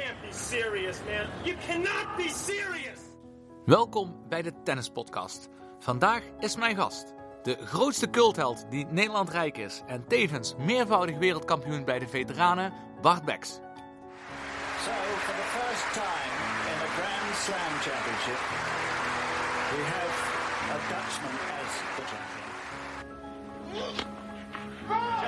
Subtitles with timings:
[0.00, 1.26] can't be serious, man.
[1.44, 3.00] You cannot be serious.
[3.64, 5.48] Welkom bij de Tennispodcast.
[5.78, 11.84] Vandaag is mijn gast, de grootste cultheld die Nederland rijk is en tevens meervoudig wereldkampioen
[11.84, 13.48] bij de veteranen, Bart Becks.
[13.48, 13.60] So,
[15.26, 16.32] for the first time
[16.70, 18.40] in a Grand Slam championship,
[19.72, 20.14] we have
[20.70, 22.48] a Dutchman as the champion.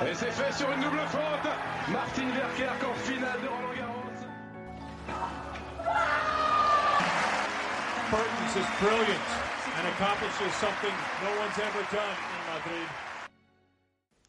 [0.07, 1.49] Et c'est fait sur une double faute.
[1.87, 3.92] Martin Verkerk en finale de Roland Garros.
[8.13, 8.19] Is
[8.79, 9.27] brilliant
[12.33, 12.87] in Madrid.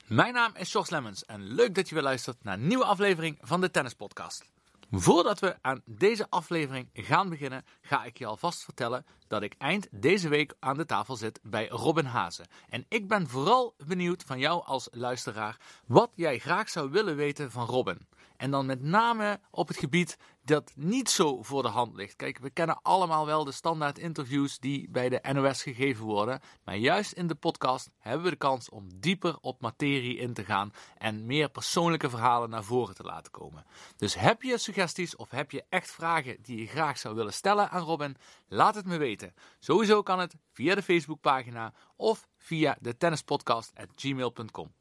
[0.06, 3.38] Mijn naam is Jos Lemmens en leuk dat je weer luistert naar een nieuwe aflevering
[3.40, 4.44] van de Tennispodcast.
[4.90, 9.88] Voordat we aan deze aflevering gaan beginnen, ga ik je alvast vertellen dat ik eind
[9.90, 12.46] deze week aan de tafel zit bij Robin Hazen.
[12.68, 17.50] En ik ben vooral benieuwd van jou als luisteraar wat jij graag zou willen weten
[17.50, 18.06] van Robin.
[18.36, 22.16] En dan met name op het gebied dat niet zo voor de hand ligt.
[22.16, 26.40] Kijk, we kennen allemaal wel de standaard interviews die bij de NOS gegeven worden.
[26.64, 30.44] Maar juist in de podcast hebben we de kans om dieper op materie in te
[30.44, 33.64] gaan en meer persoonlijke verhalen naar voren te laten komen.
[33.96, 37.70] Dus heb je suggesties of heb je echt vragen die je graag zou willen stellen
[37.70, 38.16] aan Robin?
[38.48, 39.34] Laat het me weten.
[39.58, 44.72] Sowieso kan het via de Facebookpagina of via de tennispodcast.gmail.com.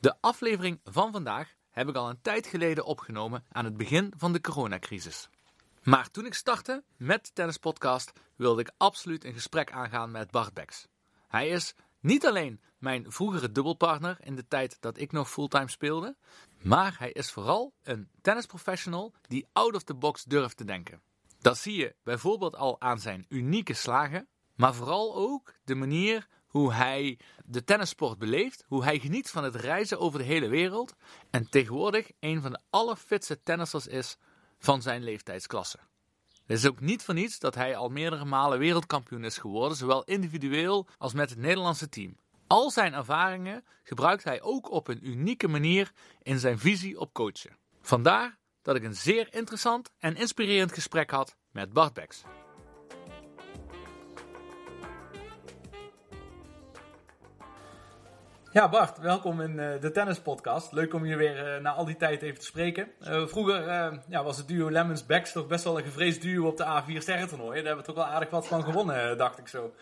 [0.00, 4.32] De aflevering van vandaag heb ik al een tijd geleden opgenomen aan het begin van
[4.32, 5.28] de coronacrisis.
[5.82, 10.54] Maar toen ik startte met de Tennispodcast wilde ik absoluut een gesprek aangaan met Bart
[10.54, 10.86] Becks.
[11.28, 16.16] Hij is niet alleen mijn vroegere dubbelpartner in de tijd dat ik nog fulltime speelde,
[16.62, 21.02] maar hij is vooral een tennisprofessional die out of the box durft te denken.
[21.40, 26.72] Dat zie je bijvoorbeeld al aan zijn unieke slagen, maar vooral ook de manier hoe
[26.72, 30.94] hij de tennissport beleeft, hoe hij geniet van het reizen over de hele wereld
[31.30, 34.16] en tegenwoordig een van de allerfitste tennissers is
[34.58, 35.78] van zijn leeftijdsklasse.
[36.46, 40.04] Het is ook niet voor niets dat hij al meerdere malen wereldkampioen is geworden, zowel
[40.04, 42.16] individueel als met het Nederlandse team.
[42.46, 45.92] Al zijn ervaringen gebruikt hij ook op een unieke manier
[46.22, 47.56] in zijn visie op coachen.
[47.80, 52.22] Vandaar dat ik een zeer interessant en inspirerend gesprek had met Bart Becks.
[58.52, 60.72] Ja, Bart, welkom in uh, de Tennispodcast.
[60.72, 62.88] Leuk om je weer uh, na al die tijd even te spreken.
[63.02, 63.64] Uh, vroeger
[64.08, 66.96] ja, was het duo Lemons Becks toch best wel een gevreesd duo op de A4
[66.96, 67.54] sterrentoernooi.
[67.54, 69.72] Daar hebben we toch wel aardig wat van gewonnen, dacht ik zo.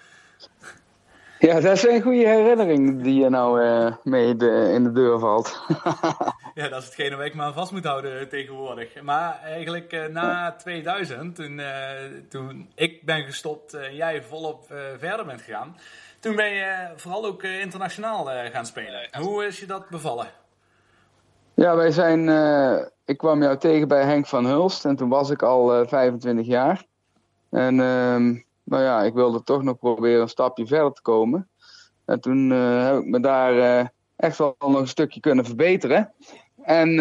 [1.39, 3.61] Ja, dat is een goede herinnering die je nou
[4.03, 5.63] mee de, in de deur valt.
[6.55, 9.03] ja, dat is hetgene waar ik me aan vast moet houden tegenwoordig.
[9.03, 11.61] Maar eigenlijk na 2000, toen,
[12.29, 14.65] toen ik ben gestopt en jij volop
[14.99, 15.77] verder bent gegaan...
[16.21, 19.09] Toen ben je vooral ook internationaal gaan spelen.
[19.19, 20.27] Hoe is je dat bevallen?
[21.55, 22.27] Ja, wij zijn.
[22.29, 25.87] Uh, ik kwam jou tegen bij Henk van Hulst en toen was ik al uh,
[25.89, 26.85] 25 jaar.
[27.51, 31.49] En uh, nou ja, ik wilde toch nog proberen een stapje verder te komen.
[32.05, 36.13] En toen uh, heb ik me daar echt wel nog een stukje kunnen verbeteren.
[36.63, 36.99] En,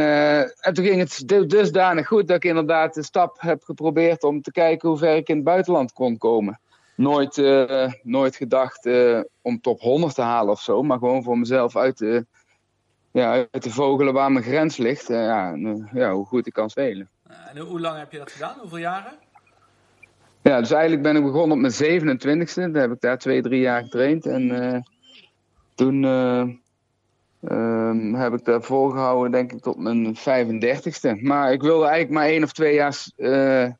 [0.60, 4.52] en toen ging het dusdanig goed dat ik inderdaad de stap heb geprobeerd om te
[4.52, 6.60] kijken hoe ver ik in het buitenland kon komen
[7.00, 10.84] nooit, uh, nooit gedacht uh, om top 100 te halen of zo.
[10.84, 12.26] Maar gewoon voor mezelf uit te,
[13.12, 15.10] ja, uit te vogelen waar mijn grens ligt.
[15.10, 15.56] Uh, ja,
[15.94, 17.10] ja, hoe goed ik kan spelen.
[17.54, 18.56] En hoe lang heb je dat gedaan?
[18.60, 19.14] Hoeveel jaren?
[20.42, 22.54] Ja, dus eigenlijk ben ik begonnen op mijn 27e.
[22.54, 24.26] Dan heb ik daar twee, drie jaar getraind.
[24.26, 24.84] En
[25.76, 26.04] toen
[27.42, 31.22] ehm, heb ik daar volgehouden, denk ik, tot mijn 35ste.
[31.22, 33.06] Maar ik wilde eigenlijk maar één of twee jaar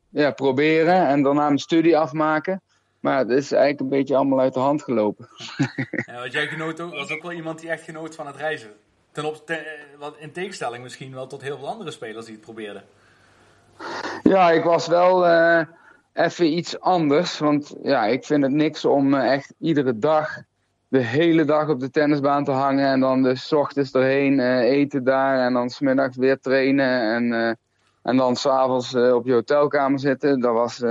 [0.08, 1.06] ja, proberen.
[1.06, 2.62] En daarna mijn studie afmaken.
[3.00, 5.28] Maar het is eigenlijk een beetje allemaal uit de hand gelopen.
[6.06, 8.70] Ja, want jij genoot ook, was ook wel iemand die echt genoot van het reizen.
[9.12, 9.58] Ten op, ten,
[9.98, 12.82] wat in tegenstelling misschien wel tot heel veel andere spelers die het probeerden.
[14.22, 15.60] Ja, ik was wel uh,
[16.12, 17.38] even iets anders.
[17.38, 20.42] Want ja, ik vind het niks om uh, echt iedere dag,
[20.88, 22.86] de hele dag op de tennisbaan te hangen.
[22.86, 25.46] En dan dus s ochtends erheen uh, eten daar.
[25.46, 27.14] En dan smiddags weer trainen.
[27.14, 27.58] En,
[28.02, 30.40] en dan s'avonds op je hotelkamer zitten.
[30.40, 30.82] Dat was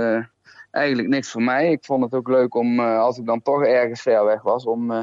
[0.70, 1.70] eigenlijk niks voor mij.
[1.70, 4.64] Ik vond het ook leuk om, uh, als ik dan toch ergens ver weg was,
[4.64, 5.00] om uh,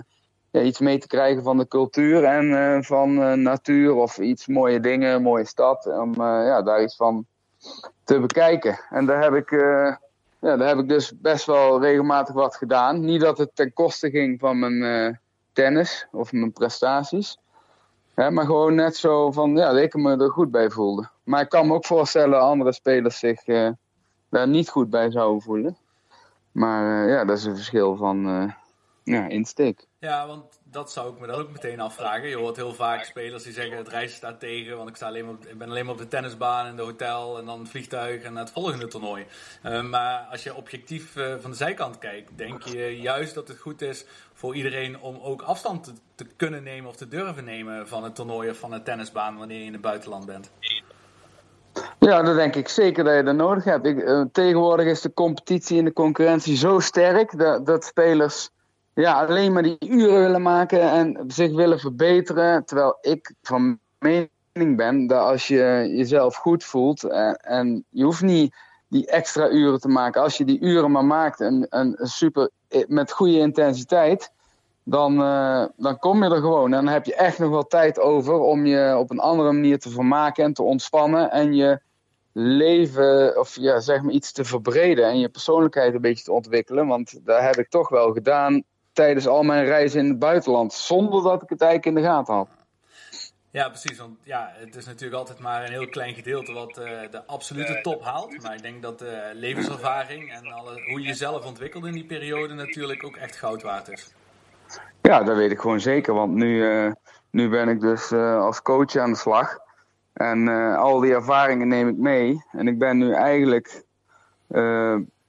[0.51, 4.79] ja, iets mee te krijgen van de cultuur en uh, van natuur of iets mooie
[4.79, 5.85] dingen, mooie stad.
[5.85, 7.25] Om ja, daar iets van
[8.03, 8.79] te bekijken.
[8.89, 9.51] En daar heb ik,
[10.39, 12.99] ja, daar heb ik dus best wel regelmatig wat gedaan.
[12.99, 15.19] Niet dat het ten koste ging van mijn
[15.53, 17.37] tennis of mijn prestaties.
[18.15, 21.09] Maar gewoon net zo van ja, dat ik me er goed bij voelde.
[21.23, 23.43] Maar ik kan me ook voorstellen andere spelers zich
[24.29, 25.77] daar niet goed bij zouden voelen.
[26.51, 28.51] Maar uh, ja, dat is een verschil van, uh,
[29.03, 29.87] ja, insteek.
[29.99, 32.29] Ja, want dat zou ik me dan ook meteen afvragen.
[32.29, 35.37] Je hoort heel vaak spelers die zeggen het reizen staat tegen, want ik, sta alleen
[35.47, 38.35] ik ben alleen maar op de tennisbaan en de hotel en dan het vliegtuig en
[38.35, 39.25] het volgende toernooi.
[39.63, 43.81] Uh, maar als je objectief van de zijkant kijkt, denk je juist dat het goed
[43.81, 48.03] is voor iedereen om ook afstand te, te, kunnen nemen of te durven nemen van
[48.03, 50.51] het toernooi of van de tennisbaan wanneer je in het buitenland bent.
[51.99, 53.85] Ja, dat denk ik zeker dat je dat nodig hebt.
[53.85, 58.49] Ik, uh, tegenwoordig is de competitie en de concurrentie zo sterk dat, dat spelers
[58.93, 62.65] ja, alleen maar die uren willen maken en zich willen verbeteren.
[62.65, 68.21] Terwijl ik van mening ben dat als je jezelf goed voelt en, en je hoeft
[68.21, 68.55] niet
[68.87, 70.21] die extra uren te maken.
[70.21, 72.49] Als je die uren maar maakt en, en super,
[72.87, 74.31] met goede intensiteit,
[74.89, 76.73] dan, uh, dan kom je er gewoon.
[76.73, 79.79] En dan heb je echt nog wel tijd over om je op een andere manier
[79.79, 81.31] te vermaken en te ontspannen.
[81.31, 81.79] En je
[82.33, 86.87] leven, of ja, zeg maar iets te verbreden en je persoonlijkheid een beetje te ontwikkelen.
[86.87, 88.63] Want dat heb ik toch wel gedaan
[88.93, 90.73] tijdens al mijn reizen in het buitenland.
[90.73, 92.47] Zonder dat ik het eigenlijk in de gaten had.
[93.51, 93.97] Ja, precies.
[93.97, 97.79] Want ja, het is natuurlijk altijd maar een heel klein gedeelte wat uh, de absolute
[97.81, 98.41] top haalt.
[98.41, 102.05] Maar ik denk dat de uh, levenservaring en alle, hoe je jezelf ontwikkelt in die
[102.05, 104.15] periode natuurlijk ook echt goud waard is.
[105.07, 106.13] Ja, dat weet ik gewoon zeker.
[106.13, 106.91] Want nu, uh,
[107.31, 109.59] nu ben ik dus als coach aan de slag.
[110.13, 112.43] En al die ervaringen neem ik mee.
[112.51, 113.83] En ik ben nu eigenlijk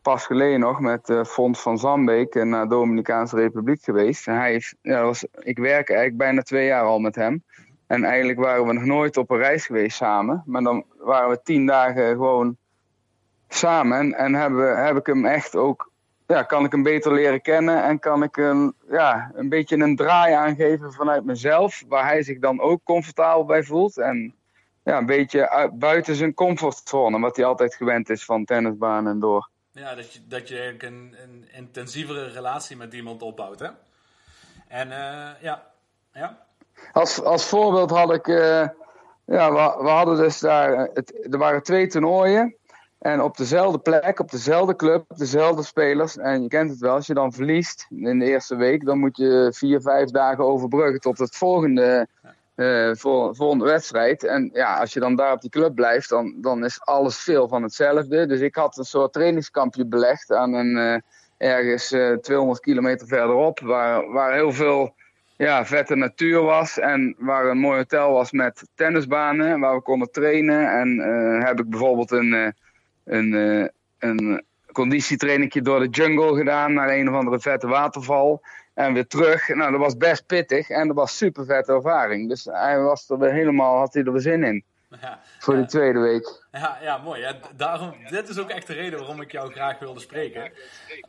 [0.02, 4.26] pas geleden nog met Fons van Zambeek naar de Dominicaanse Republiek geweest.
[4.26, 7.42] En hij is, ja, was, ik werk eigenlijk bijna twee jaar al met hem.
[7.86, 10.42] En eigenlijk waren we nog nooit op een reis geweest samen.
[10.46, 12.56] Maar dan waren we tien dagen gewoon
[13.48, 13.98] samen.
[13.98, 15.87] En, en hebben, heb ik hem echt ook,
[16.28, 17.82] ja, kan ik hem beter leren kennen.
[17.82, 21.84] En kan ik hem ja, een beetje een draai aangeven vanuit mezelf.
[21.88, 23.98] Waar hij zich dan ook comfortabel bij voelt.
[23.98, 24.34] En
[24.84, 27.20] ja, een beetje uit, buiten zijn comfortzone.
[27.20, 29.48] Wat hij altijd gewend is van tennisbaan en door.
[29.72, 33.68] Ja, dat je, dat je eigenlijk een, een intensievere relatie met iemand opbouwt, hè?
[34.68, 35.66] En uh, ja,
[36.12, 36.46] ja.
[36.92, 38.68] Als, als voorbeeld had ik, uh,
[39.24, 42.56] ja, we, we, hadden dus daar, het, er waren twee toernooien.
[42.98, 46.16] En op dezelfde plek, op dezelfde club, dezelfde spelers.
[46.16, 49.16] En je kent het wel, als je dan verliest in de eerste week, dan moet
[49.16, 52.08] je vier, vijf dagen overbruggen tot het volgende
[52.56, 54.24] uh, voor, volgende wedstrijd.
[54.24, 57.48] En ja, als je dan daar op die club blijft, dan, dan is alles veel
[57.48, 58.26] van hetzelfde.
[58.26, 63.60] Dus ik had een soort trainingskampje belegd aan een uh, ergens uh, 200 kilometer verderop,
[63.60, 64.94] waar, waar heel veel
[65.36, 70.10] ja, vette natuur was en waar een mooi hotel was met tennisbanen, waar we konden
[70.10, 70.70] trainen.
[70.70, 70.98] En
[71.44, 72.54] heb ik bijvoorbeeld een,
[73.08, 78.42] een, een conditietrainingje door de jungle gedaan naar een of andere vette waterval.
[78.74, 79.48] En weer terug.
[79.48, 82.28] Nou, dat was best pittig en dat was super vette ervaring.
[82.28, 84.64] Dus hij was er weer helemaal, had hij er weer zin in.
[85.00, 86.46] Ja, voor de tweede week.
[86.50, 87.20] Ja, ja mooi.
[87.20, 90.52] Ja, daarom, dit is ook echt de reden waarom ik jou graag wilde spreken.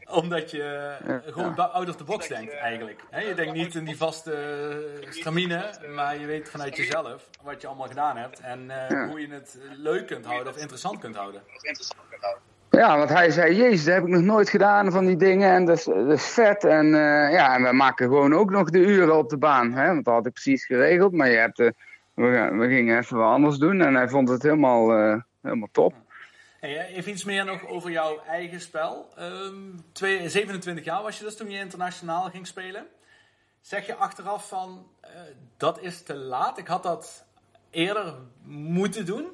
[0.09, 3.01] Omdat je ja, gewoon out of the box denkt, eigenlijk.
[3.09, 7.67] He, je denkt niet in die vaste stramine, maar je weet vanuit jezelf wat je
[7.67, 8.39] allemaal gedaan hebt.
[8.39, 11.41] En uh, hoe je het leuk kunt houden of interessant kunt houden.
[12.69, 15.65] Ja, want hij zei, jezus, dat heb ik nog nooit gedaan van die dingen en
[15.65, 16.63] dat is, dat is vet.
[16.63, 19.87] En uh, ja, en we maken gewoon ook nog de uren op de baan, hè?
[19.87, 21.13] want dat had ik precies geregeld.
[21.13, 21.69] Maar je hebt, uh,
[22.19, 25.93] we, we, gingen even wat anders doen en hij vond het helemaal, uh, helemaal top.
[26.59, 29.13] Hey, even iets meer nog over jouw eigen spel.
[29.19, 32.85] Um, twee, 27 jaar was je dus toen je internationaal ging spelen.
[33.61, 34.87] Zeg je achteraf van,
[35.57, 37.25] dat is te laat, ik had dat
[37.69, 38.13] eerder
[38.45, 39.27] moeten doen?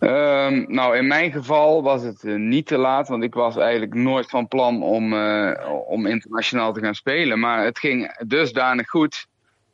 [0.00, 3.94] Um, nou, in mijn geval was het uh, niet te laat, want ik was eigenlijk
[3.94, 5.52] nooit van plan om, uh,
[5.86, 7.38] om internationaal te gaan spelen.
[7.38, 9.26] Maar het ging dusdanig goed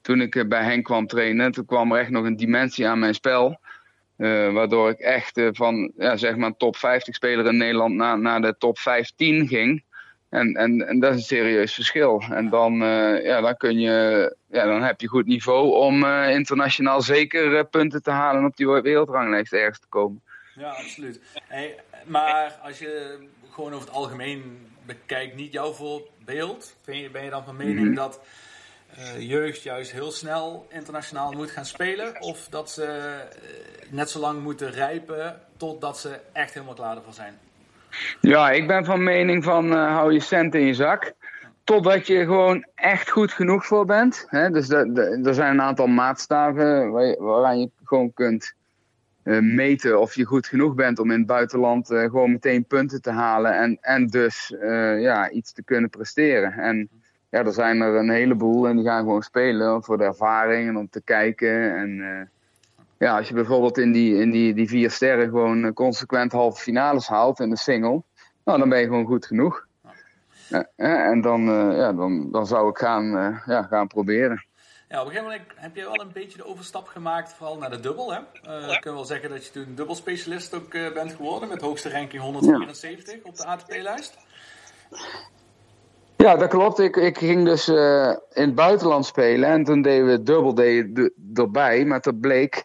[0.07, 1.53] toen ik uh, bij Henk kwam trainen.
[1.53, 3.61] Toen kwam er echt nog een dimensie aan mijn spel.
[4.53, 8.55] waardoor ik echt van ja, zeg maar top 50 speler in Nederland naar, naar de
[8.59, 9.85] top 15 ging.
[10.29, 12.23] En, en, en dat is een serieus verschil.
[12.31, 12.75] En dan,
[13.23, 18.11] ja, dan, kun je, ja, dan heb je goed niveau om internationaal zeker punten te
[18.11, 20.23] halen en op die wereldranglijst ergens te komen.
[20.55, 21.21] Ja, absoluut.
[21.49, 23.19] Hey, maar als je
[23.51, 27.79] gewoon over het algemeen bekijkt, niet jouw voorbeeld, ben je, ben je dan van mening
[27.79, 27.95] mm -hmm.
[27.95, 28.21] dat
[28.99, 32.21] uh, jeugd juist heel snel internationaal moet gaan spelen?
[32.21, 33.17] Of dat ze
[33.91, 37.39] net zo lang moeten rijpen totdat ze echt helemaal klaar ervoor zijn?
[38.21, 41.13] Ja, ik ben van mening van uh, hou je cent in je zak.
[41.65, 44.27] Totdat je gewoon echt goed genoeg voor bent.
[44.31, 48.55] Dus er zijn een aantal maatstaven waar waaraan je gewoon kunt
[49.41, 53.59] meten of je goed genoeg bent om in het buitenland gewoon meteen punten te halen.
[53.59, 54.55] En, en dus
[54.99, 56.53] ja, iets te kunnen presteren.
[56.53, 56.89] En
[57.37, 60.77] ja, er zijn er een heleboel en die gaan gewoon spelen voor de ervaring en
[60.77, 61.77] om te kijken.
[61.77, 62.31] En
[62.99, 67.09] ja, als je bijvoorbeeld in die, in die, die vier sterren gewoon consequent halve finales
[67.09, 68.03] haalt in de single,
[68.45, 69.67] nou, dan ben je gewoon goed genoeg.
[70.51, 74.45] Eh, eh, en dan, eh, ja, dan, dan zou ik gaan, eh, ja, gaan proberen.
[74.89, 77.71] Ja, op een gegeven moment heb je wel een beetje de overstap gemaakt, vooral naar
[77.71, 78.13] de dubbel.
[78.13, 78.21] Hè?
[78.43, 81.91] Eh Ik kan wel zeggen dat je toen dubbelspecialist ook eh, bent geworden, met hoogste
[81.91, 84.17] ranking 174 op de ATP-lijst.
[86.17, 86.79] Ja, dat klopt.
[86.79, 90.93] Ik, ik ging dus eh, in het buitenland spelen en toen deden we dubbel day
[91.35, 91.85] erbij.
[91.85, 92.65] Maar dat bleek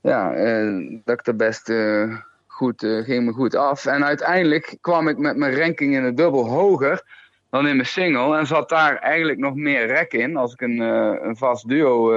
[0.00, 2.16] ja, eh, dat ik er best eh,
[2.46, 3.86] goed, ging me goed af.
[3.86, 7.02] En uiteindelijk kwam ik met mijn ranking in de dubbel hoger
[7.50, 8.36] dan in mijn single.
[8.36, 12.12] En zat daar eigenlijk nog meer rek in als ik een, een vast duo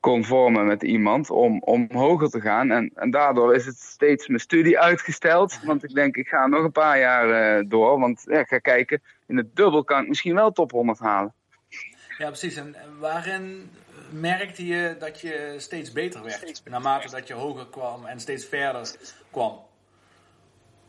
[0.00, 2.70] kon vormen met iemand om, om hoger te gaan.
[2.70, 5.60] En, en daardoor is het steeds mijn studie uitgesteld.
[5.64, 8.00] Want ik denk, ik ga nog een paar jaar door.
[8.00, 11.34] Want ja, ik ga kijken, in het dubbel kan ik misschien wel top 100 halen.
[12.18, 12.56] Ja, precies.
[12.56, 13.70] En waarin
[14.10, 16.62] merkte je dat je steeds beter werd?
[16.64, 18.90] Naarmate dat je hoger kwam en steeds verder
[19.30, 19.58] kwam.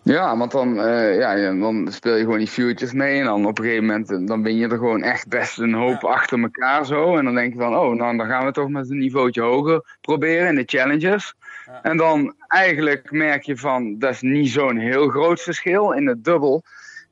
[0.01, 3.20] Ja, want dan, eh, ja, dan speel je gewoon die futures mee.
[3.20, 5.74] En dan op een gegeven moment eh, dan ben je er gewoon echt best een
[5.74, 6.08] hoop Ja.
[6.10, 7.18] achter elkaar zo.
[7.18, 9.98] En dan denk je van, oh, nou, dan gaan we toch met een niveautje hoger
[10.01, 11.34] proberen in de challenges.
[11.65, 11.80] Ja.
[11.84, 15.92] En dan eigenlijk merk je van, dat is niet zo'n heel groot verschil.
[15.92, 16.63] In het dubbel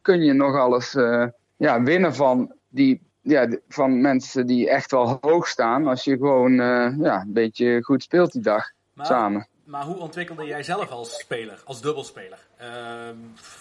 [0.03, 1.25] kun je nog alles eh,
[1.57, 5.87] ja, winnen van, die, ja, van mensen die echt wel hoog staan.
[5.87, 9.47] Als je gewoon eh, ja, een beetje goed speelt die dag Maar, samen.
[9.63, 12.39] maar hoe ontwikkelde jij zelf als speler, als dubbelspeler?
[12.57, 13.15] Ehm,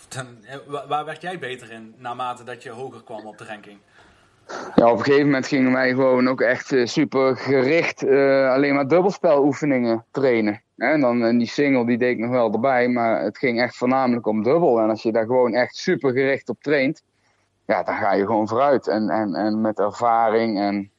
[0.09, 3.45] ten- eh, wa- waar werd jij beter in naarmate dat je hoger kwam op de
[3.45, 3.79] ranking?
[4.75, 8.03] Ja, op een gegeven moment gingen wij gewoon ook echt super gericht
[8.49, 10.63] alleen maar dubbelspeloefeningen trainen.
[10.83, 13.77] En dan en die single die deed ik nog wel erbij, maar het ging echt
[13.77, 14.81] voornamelijk om dubbel.
[14.81, 17.03] En als je daar gewoon echt super gericht op traint,
[17.67, 18.89] ja, dan ga je gewoon vooruit.
[18.89, 20.91] En, en, en met ervaring en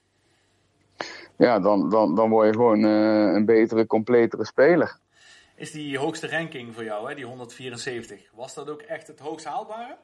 [1.37, 4.97] ja, dan, dan, dan word je gewoon eh, een betere, completere speler.
[5.55, 9.45] Is die hoogste ranking voor jou, hè, die 174, was dat ook echt het hoogst
[9.45, 9.97] haalbare?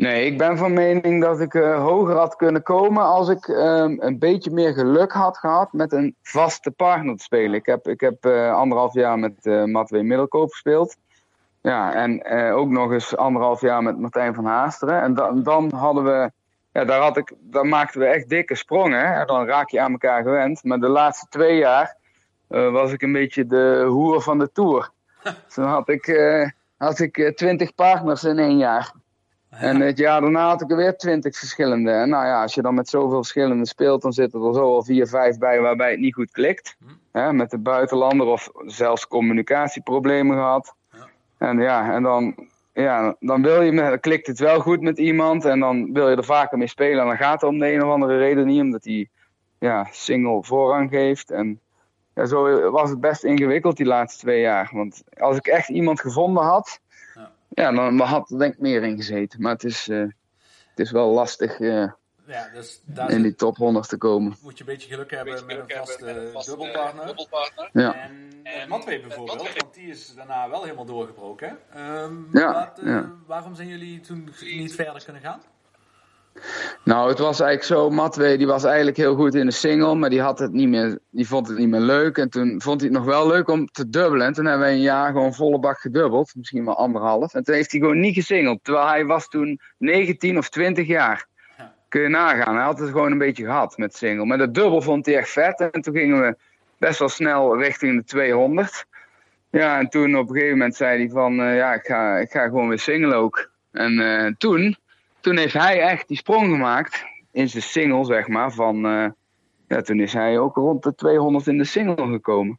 [0.00, 3.96] Nee, ik ben van mening dat ik eh, hoger had kunnen komen als ik ehm,
[3.98, 7.54] een beetje meer geluk had gehad met een vaste partner te spelen.
[7.54, 10.96] Ik heb, ik heb eh, anderhalf jaar met eh Matwee Middelkoop gespeeld.
[11.60, 15.02] Ja, en ook nog eens anderhalf jaar met Martijn van Haasteren.
[15.02, 16.30] En dan, dan hadden we,
[16.72, 19.14] ja, daar, had ik, daar maakten we echt dikke sprongen.
[19.14, 20.64] En dan raak je aan elkaar gewend.
[20.64, 21.96] Maar de laatste twee jaar
[22.48, 24.90] was ik een beetje de hoer van de Tour.
[25.54, 26.20] Toen had ik,
[26.76, 28.92] had ik twintig partners in één jaar.
[29.50, 31.90] En het jaar daarna had ik er weer twintig verschillende.
[31.90, 34.82] En nou ja, als je dan met zoveel verschillende speelt, dan zitten er zo al
[34.82, 36.76] vier, vijf bij waarbij het niet goed klikt.
[37.12, 40.74] Hè, met de buitenlander of zelfs communicatieproblemen gehad.
[40.92, 41.08] Ja.
[41.38, 42.34] En ja, en dan,
[42.72, 46.16] ja, dan wil je, dan klikt het wel goed met iemand en dan wil je
[46.16, 47.00] er vaker mee spelen.
[47.00, 49.08] En dan gaat het om de een of andere reden niet, omdat hij
[49.58, 51.30] ja, single voorrang geeft.
[51.30, 51.60] En
[52.14, 54.70] ja, zo was het best ingewikkeld die laatste twee jaar.
[54.72, 56.80] Want als ik echt iemand gevonden had,
[57.50, 57.72] Ja.
[57.72, 59.42] dan had er denk ik meer in gezeten.
[59.42, 59.98] Maar het is, eh,
[60.70, 61.86] het is wel lastig eh,
[62.26, 64.36] Ja, dus daar in die top 100 te komen.
[64.42, 67.26] moet je een beetje geluk hebben met een vaste dubbelpartner.
[67.72, 67.94] Ja.
[67.94, 71.58] En met Matwee bijvoorbeeld, want die is daarna wel helemaal doorgebroken.
[71.68, 71.78] hè?
[72.02, 73.12] Ehm, Ja, wat, eh, ja.
[73.26, 75.40] Waarom zijn jullie toen niet verder kunnen gaan?
[76.84, 80.10] Nou, het was eigenlijk zo, Matwee die was eigenlijk heel goed in de single, maar
[80.10, 82.16] die, had het niet meer, die vond het niet meer leuk.
[82.16, 84.26] En toen vond hij het nog wel leuk om te dubbelen.
[84.26, 87.34] En toen hebben wij een jaar gewoon volle bak gedubbeld, misschien wel anderhalf.
[87.34, 91.26] En toen heeft hij gewoon niet gesingeld, terwijl hij was toen 19 of 20 jaar.
[91.58, 91.74] Ja.
[91.88, 94.26] Kun je nagaan, hij had het gewoon een beetje gehad met single.
[94.26, 96.36] Maar de dubbel vond hij echt vet en toen gingen we
[96.78, 98.84] best wel snel richting de 200.
[99.50, 102.30] Ja, en toen op een gegeven moment zei hij van, eh, ja, ik ga, ik
[102.30, 103.50] ga gewoon weer singlen ook.
[103.72, 104.76] En eh, toen,
[105.20, 108.52] toen heeft hij echt die sprong gemaakt in zijn single, zeg maar.
[108.52, 109.08] Van, eh,
[109.68, 112.58] ja, toen is hij ook rond de 200 in de single gekomen.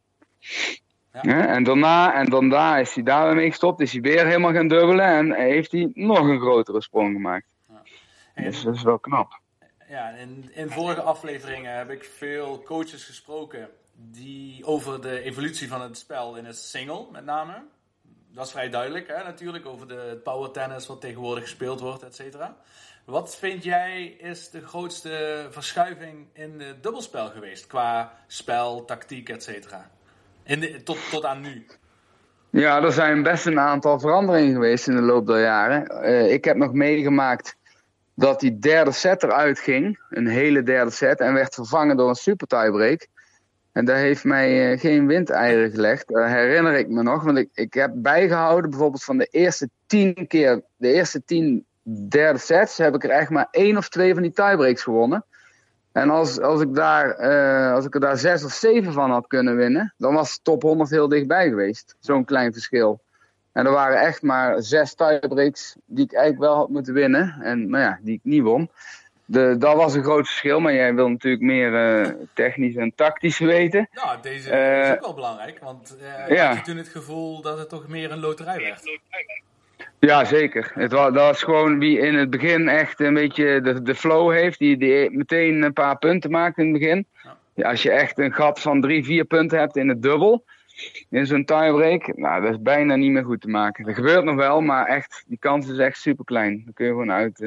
[1.14, 1.22] Ja.
[1.22, 4.54] Ja, en, daarna, en daarna is hij daar weer mee gestopt, is hij weer helemaal
[4.54, 7.46] gaan dubbelen en heeft hij nog een grotere sprong gemaakt.
[8.34, 9.40] En, Dus dat is wel knap.
[9.90, 15.82] ja, in, in vorige afleveringen heb ik veel coaches gesproken die over de evolutie van
[15.82, 17.64] het spel in het single met name.
[18.34, 22.16] Dat is vrij duidelijk hè, natuurlijk, over de power tennis wat tegenwoordig gespeeld wordt, et
[22.16, 22.56] cetera.
[23.06, 29.44] Wat vind jij is de grootste verschuiving in het dubbelspel geweest qua spel, tactiek, et
[29.44, 29.90] cetera?
[30.84, 31.66] Tot, tot aan nu.
[32.50, 35.88] Ja, er zijn best een aantal veranderingen geweest in de loop der jaren.
[35.88, 37.56] Eh, ik heb nog meegemaakt
[38.16, 40.00] dat die derde set eruit ging.
[40.10, 41.20] Een hele derde set.
[41.20, 43.08] En werd vervangen door een super tiebreak.
[43.72, 46.08] En dat heeft mij eh, geen windeieren gelegd.
[46.08, 47.24] Dat herinner ik me nog.
[47.24, 50.62] Want ik, ik heb bijgehouden bijvoorbeeld van de eerste tien keer.
[50.78, 51.66] De eerste tien
[52.10, 55.26] derde sets heb ik er echt maar één of twee van die tiebreaks gewonnen.
[55.92, 59.28] En als, als, ik daar, eh, als ik er daar zes of zeven van had
[59.28, 61.96] kunnen winnen, dan was top 100 heel dichtbij geweest.
[62.00, 63.02] Zo'n klein verschil.
[63.52, 67.38] En er waren echt maar zes tiebreaks die ik eigenlijk wel had moeten winnen.
[67.42, 68.70] En nou ja, die ik niet won.
[69.32, 73.40] De, dat was een groot verschil, maar jij wil natuurlijk meer eh, technisch en tactisch
[73.40, 73.90] weten.
[73.92, 75.98] Nou, deze Eh, is ook wel belangrijk, want
[76.28, 76.48] eh ja.
[76.48, 79.00] had je toen het gevoel dat het toch meer een loterij werd?
[80.00, 80.72] Ja, zeker.
[80.74, 84.32] Het was, dat was gewoon wie in het begin echt een beetje de, de flow
[84.32, 87.06] heeft, die, die meteen een paar punten maakt in het begin.
[87.24, 87.38] Ja.
[87.54, 90.44] Ja, als je echt een gat van drie, vier punten hebt in het dubbel,
[91.10, 93.86] in zo'n tiebreak, nou, dat is bijna niet meer goed te maken.
[93.86, 96.62] Dat gebeurt nog wel, maar echt, die kans is echt super klein.
[96.66, 97.40] Dat kun je gewoon uit,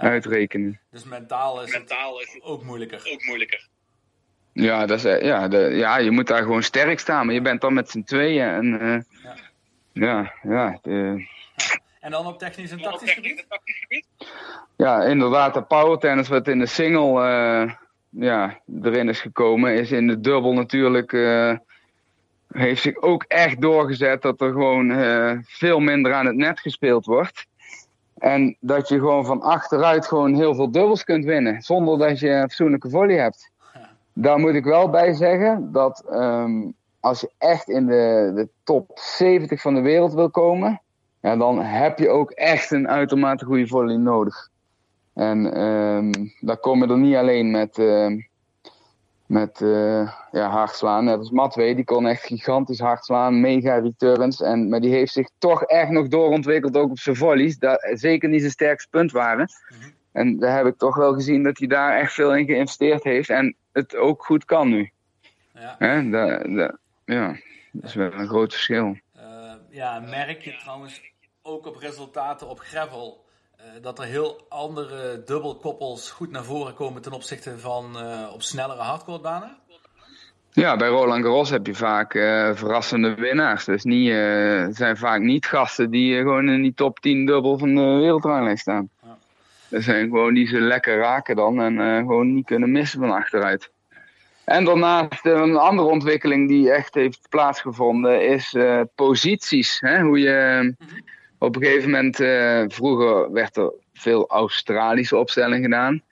[0.00, 0.80] uitrekenen.
[0.90, 3.68] Dus mentaal is het ook moeilijker.
[4.52, 7.40] Ja, dat is, eh, ja, de, ja, je moet daar gewoon sterk staan, maar je
[7.42, 8.48] bent dan met z'n tweeën.
[8.48, 9.00] En, eh,
[9.92, 11.26] ja, ja, de-
[12.00, 13.46] En dan op technisch en tactisch gebied?
[14.76, 17.72] Ja, inderdaad, de power tennis wat in de single eh,
[18.08, 21.12] ja, erin is gekomen, is in de dubbel natuurlijk.
[21.12, 21.52] eh,
[22.52, 27.04] heeft zich ook echt doorgezet dat er gewoon eh, veel minder aan het net gespeeld
[27.04, 27.46] wordt.
[28.20, 32.28] En dat je gewoon van achteruit gewoon heel veel dubbels kunt winnen, zonder dat je
[32.28, 33.50] een fatsoenlijke volley hebt.
[34.12, 38.90] Daar moet ik wel bij zeggen dat ehm, als je echt in de, de top
[38.94, 40.82] 70 van de wereld wil komen,
[41.20, 44.48] ja, dan heb je ook echt een uitermate goede volley nodig.
[45.14, 48.18] En ehm daar kom je er niet alleen met, ehm,
[49.30, 51.04] met eh, ja, hard slaan.
[51.04, 54.40] Net als Matwee, die kon echt gigantisch hard slaan, mega returns.
[54.40, 57.58] En, maar die heeft zich toch echt nog doorontwikkeld ook op zijn volleys.
[57.58, 59.48] Dat zeker niet zijn sterkste punt waren.
[60.12, 63.28] En daar heb ik toch wel gezien dat hij daar echt veel in geïnvesteerd heeft.
[63.30, 64.90] En het ook goed kan nu.
[65.54, 65.74] Ja.
[65.78, 66.10] Hè?
[66.10, 67.36] Da, da- ja,
[67.72, 68.98] dat is wel een groot verschil.
[69.14, 73.29] Eh, ja, merk je trouwens ook op resultaten op gravel eh,
[73.80, 78.82] dat er heel andere dubbelkoppels goed naar voren komen ten opzichte van eh, op snellere
[78.82, 79.56] hardcorebanen?
[80.52, 83.64] Ja, bij Roland Garros heb je vaak eh, verrassende winnaars.
[83.64, 87.58] Dus niet, eh, zijn vaak niet gasten die eh, gewoon in die top 10 dubbel
[87.58, 88.88] van de wereldranglijst staan.
[89.02, 89.18] Ja.
[89.70, 93.10] Dat zijn gewoon die ze lekker raken dan en eh, gewoon niet kunnen missen van
[93.10, 93.70] achteruit.
[94.44, 99.80] En daarnaast eh, een andere ontwikkeling die echt heeft plaatsgevonden is eh, posities.
[99.80, 100.00] Hè?
[100.00, 100.74] Hoe je
[101.40, 106.02] op een gegeven moment, eh, vroeger werd er veel Australische opstelling gedaan.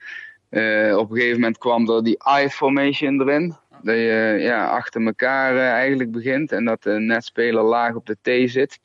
[0.49, 3.55] Eh, op een gegeven moment kwam er die I-formation erin.
[3.81, 8.17] Dat je ja, achter elkaar eh, eigenlijk begint en dat de netspeler laag op de
[8.21, 8.79] T zit.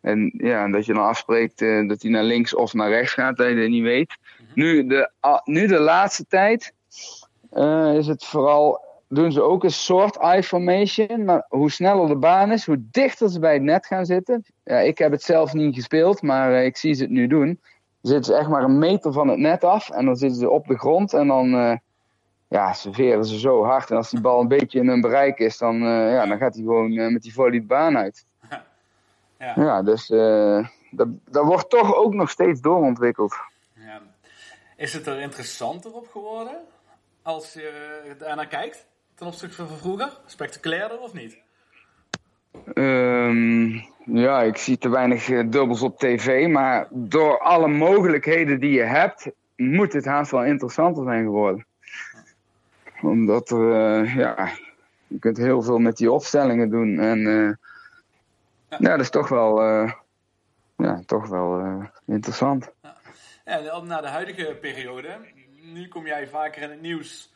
[0.00, 3.48] En ja, dat je dan afspreekt dat hij naar links of naar rechts gaat, dat
[3.48, 4.16] je dat niet weet.
[4.54, 6.72] Nu, de, ah, nu de laatste tijd
[7.98, 8.80] is het vooral,
[9.12, 11.24] doen ze ook een soort I-formation.
[11.24, 14.44] Maar hoe sneller de baan is, hoe dichter ze bij het net gaan zitten.
[14.64, 17.46] Ja, ik heb het zelf niet gespeeld, maar eh, ik zie ze het nu doen.
[18.00, 20.50] Dan zitten ze echt maar een meter van het net af en dan zitten ze
[20.50, 21.76] op de grond en dan eh,
[22.48, 23.90] ja, serveren ze zo hard.
[23.90, 26.54] En als die bal een beetje in hun bereik is, dan, eh, ja, dan gaat
[26.54, 28.24] hij gewoon met die volley de baan uit.
[29.38, 29.52] Ja.
[29.56, 30.06] Ja, dus
[30.90, 33.34] dat, dat wordt toch ook nog steeds doorontwikkeld.
[33.72, 34.00] Ja.
[34.76, 36.56] Is het er interessanter op geworden
[37.22, 38.86] als je daar naar kijkt
[39.20, 40.18] ten opzichte van vroeger?
[40.26, 41.38] Spectaculairder of niet?
[42.74, 43.68] Ehm,
[44.04, 48.82] ja, ik zie te weinig eh, dubbels op tv, maar door alle mogelijkheden die je
[48.82, 51.66] hebt, moet het haast wel interessanter zijn geworden.
[53.02, 54.50] Omdat er, eh, ja,
[55.06, 59.62] je kunt heel veel met die opstellingen doen en eh, ja, dat is toch wel,
[60.76, 62.70] ja, toch wel interessant.
[63.44, 65.16] Ja, naar de huidige periode.
[65.62, 67.30] Nu kom jij vaker in het nieuws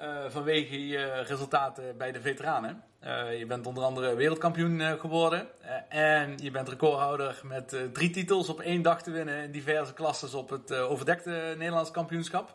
[0.00, 2.82] eh, vanwege je resultaten bij de veteranen.
[3.00, 5.46] Eh, je bent onder andere wereldkampioen eh, geworden.
[5.88, 10.34] En je bent recordhouder met drie titels op één dag te winnen in diverse klasses
[10.34, 12.54] op het overdekte Nederlands kampioenschap.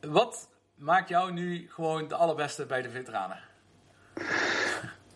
[0.00, 3.38] Wat maakt jou nu gewoon de allerbeste bij de veteranen?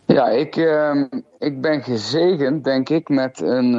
[0.05, 3.73] Ja, ik, ehm, ik ben gezegend, denk ik, met een,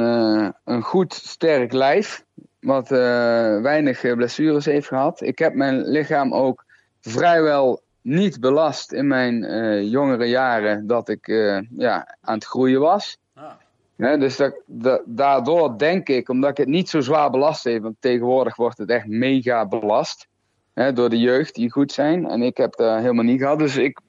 [0.63, 2.25] een goed, sterk lijf.
[2.59, 5.21] Wat weinig blessures heeft gehad.
[5.21, 6.65] Ik heb mijn lichaam ook
[7.07, 12.79] vrijwel niet belast in mijn eh, jongere jaren dat ik eh, ja, aan het groeien
[12.79, 13.17] was.
[13.35, 17.81] Ah, dus dat, dat- daardoor denk ik, omdat ik het niet zo zwaar belast heb,
[17.81, 20.27] want tegenwoordig wordt het echt mega belast.
[20.73, 22.25] Hè, door de jeugd die goed zijn.
[22.27, 23.59] En ik heb dat helemaal niet gehad.
[23.59, 23.99] Dus ik,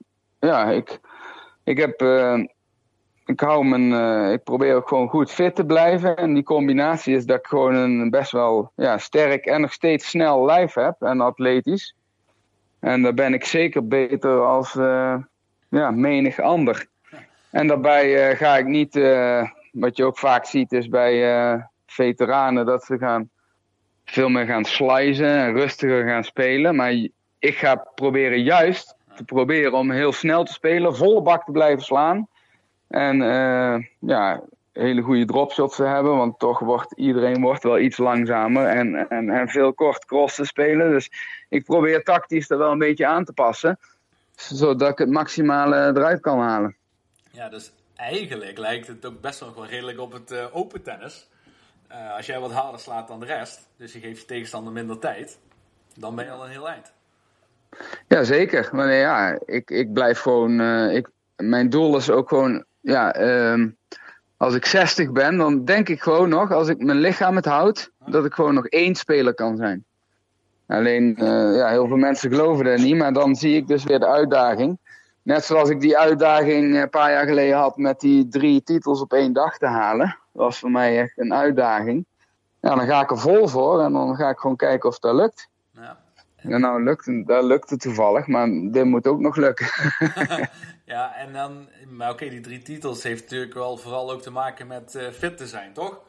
[0.40, 0.98] ja, ik,
[1.64, 2.00] ik heb.
[2.00, 2.38] eh,
[3.26, 4.32] ik hou mijn.
[4.32, 6.16] ik probeer ook gewoon goed fit te blijven.
[6.16, 10.08] En die combinatie is dat ik gewoon een best wel ja, sterk en nog steeds
[10.08, 11.02] snel lijf heb.
[11.02, 11.94] En atletisch.
[12.80, 15.16] En daar ben ik zeker beter als eh,
[15.68, 16.86] ja, menig ander.
[17.50, 18.96] En daarbij eh, ga ik niet.
[18.96, 23.30] eh, wat je ook vaak ziet is bij veteranen dat ze gaan
[24.04, 26.76] veel meer gaan slicen en rustiger gaan spelen.
[26.76, 26.92] Maar
[27.38, 31.82] ik ga proberen juist te proberen om heel snel te spelen, volle bak te blijven
[31.84, 32.28] slaan.
[32.88, 33.18] En
[33.98, 34.42] ja,
[34.78, 36.16] hele goede dropshots te hebben.
[36.16, 40.44] Want toch wordt iedereen wordt wel iets langzamer en, en, en veel kort cross te
[40.44, 40.90] spelen.
[40.90, 41.10] Dus
[41.48, 43.78] ik probeer tactisch er wel een beetje aan te passen.
[44.36, 46.76] Zodat ik het maximale eruit kan halen.
[47.30, 51.28] Ja, dus eigenlijk lijkt het ook best wel redelijk op het eh, open tennis.
[51.88, 54.98] Eh, als jij wat harder slaat dan de rest, dus je geeft je tegenstander minder
[54.98, 55.38] tijd,
[55.94, 56.92] dan ben je al een heel eind.
[58.08, 58.68] Ja, zeker.
[58.72, 60.60] Maar nee, ja, ik, ik blijf gewoon.
[60.60, 62.64] eh, ik, mijn doel is ook gewoon.
[62.80, 63.68] Ja, ehm,
[64.38, 67.90] als ik 60 ben, dan denk ik gewoon nog, als ik mijn lichaam het houd,
[68.06, 69.84] dat ik gewoon nog één speler kan zijn.
[70.66, 73.98] Alleen, eh, ja, heel veel mensen geloven dat niet, maar dan zie ik dus weer
[73.98, 74.78] de uitdaging.
[75.22, 79.00] Net zoals ik die uitdaging eh, een paar jaar geleden had met die drie titels
[79.00, 80.06] op één dag te halen.
[80.06, 82.04] Dat was voor mij echt een uitdaging.
[82.60, 85.14] Ja, dan ga ik er vol voor en dan ga ik gewoon kijken of dat
[85.14, 85.48] lukt.
[86.42, 86.58] Ja.
[86.58, 89.66] Nou, lukt, dat lukte toevallig, maar dit moet ook nog lukken.
[90.84, 94.66] ja, en dan, maar oké, die drie titels heeft natuurlijk wel vooral ook te maken
[94.66, 96.00] met eh, fit te zijn, toch?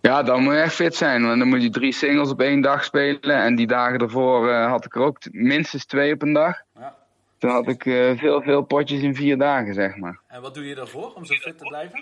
[0.00, 1.26] Ja, dan moet je echt fit zijn.
[1.26, 3.42] Want dan moet je drie singles op één dag spelen.
[3.42, 6.62] En die dagen ervoor eh, had ik er ook minstens twee op een dag.
[6.78, 6.96] Ja.
[7.38, 10.20] Toen had ik eh, veel, veel potjes in vier dagen, zeg maar.
[10.26, 12.00] En wat doe je daarvoor om zo fit te blijven?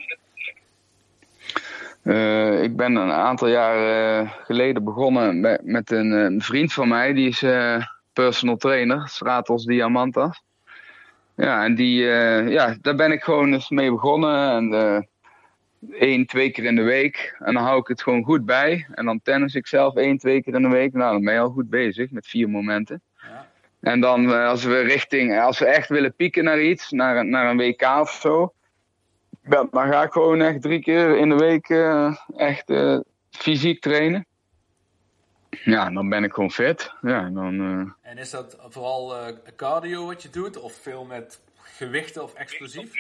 [2.03, 3.77] Eh, ik ben een aantal jaar
[4.21, 7.13] eh, geleden begonnen met, met een, eh, een vriend van mij.
[7.13, 7.45] Die is
[8.13, 10.43] personal trainer, Stratos Diamantas.
[11.35, 12.03] Ja, en die,
[12.49, 14.51] ja, daar ben ik gewoon eens mee begonnen.
[14.51, 15.09] En
[15.93, 17.37] één, twee keer in de week.
[17.39, 18.87] En dan hou ik het gewoon goed bij.
[18.95, 20.93] En dan tennis ik zelf één, twee keer in de week.
[20.93, 23.03] Nou, dan ben je al goed bezig met vier momenten.
[23.17, 23.49] Ja.
[23.81, 27.57] En dan als we richting, als we echt willen pieken naar iets, naar, naar een
[27.57, 28.53] WK of zo.
[29.43, 32.99] Dan, dan ga ik gewoon echt drie keer in de week eh, echt eh,
[33.31, 34.27] fysiek trainen.
[35.51, 36.93] Ja, dan ben ik gewoon fit.
[37.03, 39.15] Ja, en dan, eh, En is dat vooral
[39.57, 42.93] cardio wat je doet, of veel met gewichten of explosief?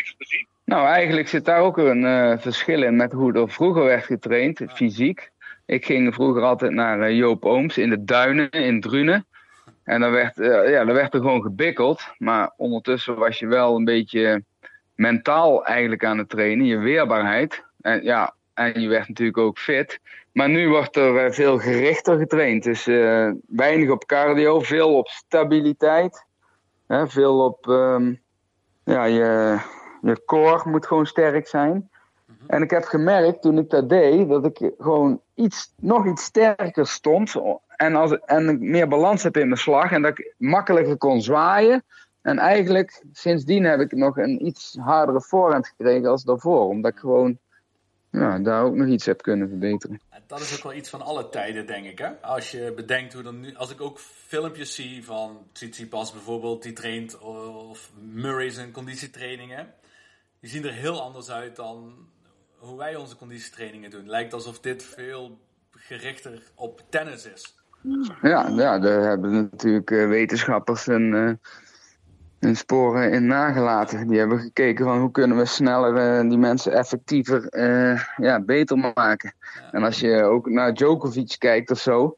[0.64, 5.31] Nou, eigenlijk zit daar ook een verschil in met hoe er vroeger werd getraind, fysiek.
[5.66, 9.26] Ik ging vroeger altijd naar Joop Ooms in de duinen in Drunen.
[9.85, 10.37] En dan werd,
[10.68, 12.09] ja, dan werd er gewoon gebikkeld.
[12.18, 14.44] Maar ondertussen was je wel een beetje
[15.00, 17.64] mentaal eigenlijk aan het trainen, je weerbaarheid.
[17.80, 20.00] En, ja, en je werd natuurlijk ook fit.
[20.32, 22.62] Maar nu wordt er eh, veel gerichter getraind.
[22.62, 26.24] Dus eh, weinig op cardio, veel op stabiliteit.
[26.86, 28.14] Hè, veel op ehm,
[28.84, 29.58] ja, je,
[30.02, 31.90] je core moet gewoon sterk zijn.
[32.46, 36.86] En ik heb gemerkt toen ik dat deed, dat ik gewoon iets, nog iets sterker
[36.86, 37.34] stond.
[37.76, 39.92] En, als, en meer balans heb in mijn slag.
[39.92, 41.84] En dat ik makkelijker kon zwaaien.
[42.22, 46.68] En eigenlijk sindsdien heb ik nog een iets hardere voorhand gekregen als daarvoor.
[46.68, 47.38] Omdat ik gewoon
[48.11, 50.00] ja, daar ook nog iets heb kunnen verbeteren.
[50.11, 51.98] En Dat is ook wel iets van alle tijden, denk ik.
[51.98, 52.09] Hè?
[52.20, 53.54] Als je bedenkt hoe dan nu.
[53.54, 59.74] Als ik ook filmpjes zie van Tsitsipas bijvoorbeeld, die traint, of Murray zijn conditietrainingen.
[60.40, 61.94] Die zien er heel anders uit dan
[62.56, 64.09] hoe wij onze conditietrainingen doen.
[64.09, 65.38] Lijkt alsof dit veel
[65.70, 67.54] gerichter op tennis is.
[68.22, 71.33] Ja, ja daar hebben natuurlijk eh, wetenschappers hun, eh,
[72.40, 74.09] hun sporen in nagelaten.
[74.09, 78.92] Die hebben gekeken van hoe kunnen we sneller eh, die mensen effectiever eh, ja, beter
[78.94, 79.35] maken.
[79.72, 82.16] En als je ook naar Djokovic kijkt of zo.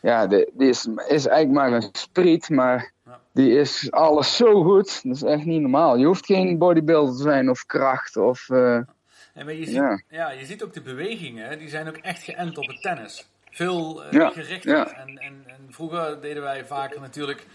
[0.00, 3.18] Ja, de, die is, is eigenlijk maar een spriet, maar Ja.
[3.32, 5.00] die is alles zo goed.
[5.02, 5.96] Dat is echt niet normaal.
[5.96, 8.48] Je hoeft geen bodybuilder te zijn of kracht of...
[8.50, 8.86] eh, En
[9.34, 10.00] maar je, ziet, Ja.
[10.08, 10.30] ja.
[10.30, 13.28] je ziet ook de bewegingen, die zijn ook echt geënt op het tennis.
[13.50, 14.86] Veel eh, gerichter.
[14.86, 17.46] En, en, en vroeger deden wij vaker natuurlijk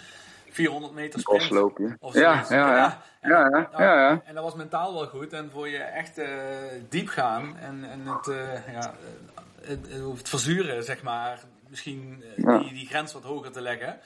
[0.55, 1.41] 400 meter sprint.
[1.99, 3.01] Of Ja, ja, ja.
[3.19, 4.21] En, Ja, ja, ja, ja.
[4.25, 5.33] en dat was mentaal wel goed.
[5.33, 6.27] En voor je echt eh,
[6.89, 8.93] diep gaan en, en het, eh, ja,
[9.61, 9.87] eh, het,
[10.17, 13.99] het verzuren, zeg maar, misschien die, die grens wat hoger te leggen.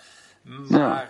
[0.70, 1.10] Maar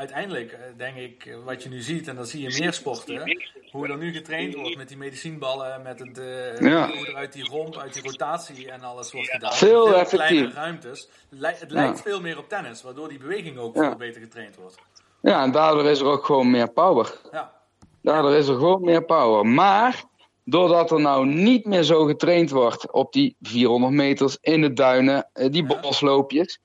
[0.00, 3.36] uiteindelijk, eh, denk ik, eh, wat je nu ziet, en dat zie je meer sporten,
[3.70, 6.86] hoe er nu getraind wordt met die medicijnballen, met het, eh, Ja.
[6.90, 9.52] hoe er uit die romp, uit die rotatie en alles wordt gedaan.
[9.52, 10.54] Veel Veel effectief.
[10.54, 11.08] ruimtes.
[11.30, 13.82] Het lijkt veel meer op tennis, waardoor die beweging ook Ja.
[13.82, 14.78] veel beter getraind wordt.
[15.22, 17.12] ja, en daardoor is er ook gewoon meer power.
[17.32, 17.52] Ja.
[18.02, 19.46] Daardoor is er gewoon meer power.
[19.46, 20.02] Maar
[20.44, 25.30] doordat er nou niet meer zo getraind wordt op die 400 meters in de duinen,
[25.50, 26.60] die bosloopjes,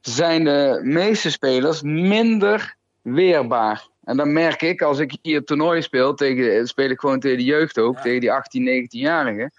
[0.00, 2.76] zijn de meeste spelers minder
[3.14, 3.86] weerbaar.
[4.04, 7.36] En dan merk ik als ik hier toernooi speel, tegen, eh, speel ik gewoon tegen
[7.38, 8.02] de jeugd ook, Ja.
[8.02, 9.52] tegen die 18, 19-jarigen.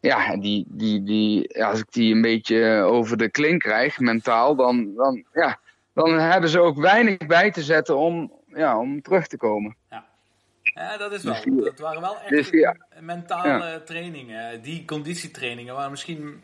[0.00, 4.94] Ja, die, die, die, als ik die een beetje over de klink krijg, mentaal, dan,
[4.94, 5.58] dan, ja,
[5.94, 9.76] dan hebben ze ook weinig bij te zetten om, ja, om terug te komen.
[10.62, 11.32] Ja, dat is wel.
[11.34, 12.76] Dus die- Dat waren wel echt dus ja.
[13.00, 14.62] mentale trainingen.
[14.62, 16.42] Die conditietrainingen waren misschien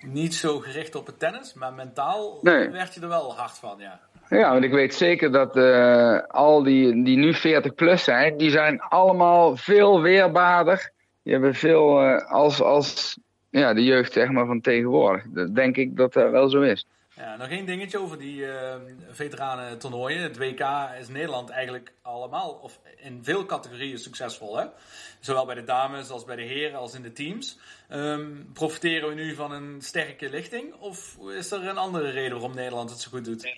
[0.00, 2.68] niet zo gericht op het tennis, maar mentaal Nee.
[2.68, 4.00] werd je er wel hard van, ja.
[4.30, 8.50] Ja, want ik weet zeker dat eh, al die, die nu 40 plus zijn, die
[8.50, 13.18] zijn allemaal veel weerbaarder je hebt veel eh, als, als
[13.50, 15.24] ja, de jeugd zeg maar, van tegenwoordig.
[15.28, 16.86] Dat denk ik dat dat wel zo is.
[17.16, 18.74] Ja, nog één dingetje over die uh,
[19.10, 20.22] veteranen toernooien.
[20.22, 20.66] Het WK
[21.00, 24.56] is Nederland eigenlijk allemaal, of in veel categorieën succesvol.
[24.56, 24.64] Hè?
[25.20, 27.58] Zowel bij de dames als bij de heren als in de teams.
[27.90, 30.74] Um, profiteren we nu van een sterke lichting?
[30.74, 33.54] Of is er een andere reden waarom Nederland het zo goed doet?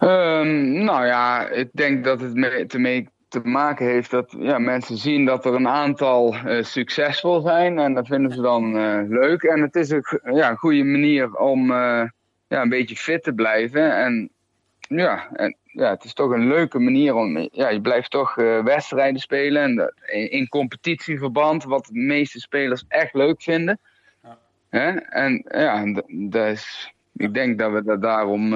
[0.00, 4.58] Um, nou ja, ik denk dat het mee, te, mee te maken heeft dat ja,
[4.58, 7.78] mensen zien dat er een aantal uh, succesvol zijn.
[7.78, 9.42] En dat vinden ze dan uh, leuk.
[9.42, 12.04] En het is een, ja, een goede manier om uh,
[12.48, 13.96] ja, een beetje fit te blijven.
[13.96, 14.30] En
[14.78, 17.48] ja, en, ja, het is toch een leuke manier om.
[17.52, 18.34] Ja, je blijft toch
[18.64, 19.62] wedstrijden spelen.
[19.62, 23.78] En dat, in, in, competitieverband, wat de meeste spelers echt leuk vinden.
[24.22, 24.38] Ja.
[24.68, 24.90] Hè?
[24.90, 28.54] En ja, dat is, ik denk dat we dat daarom